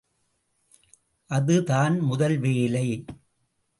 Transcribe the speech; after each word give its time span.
அது 1.29 1.63
தான் 1.63 1.95
முதல் 1.99 2.37
வேலை. 2.39 2.87